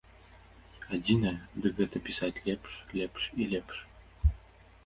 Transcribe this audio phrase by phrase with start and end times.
[0.97, 1.33] Адзінае,
[1.65, 3.77] дык гэта пісаць лепш, лепш і лепш.